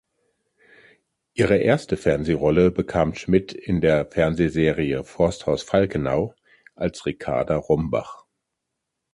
[1.35, 6.33] Ihre erste Fernsehrolle bekam Schmid in der Fernsehserie "Forsthaus Falkenau"
[6.73, 8.25] als "Ricarda Rombach".